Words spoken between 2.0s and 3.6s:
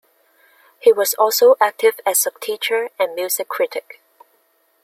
as a teacher and music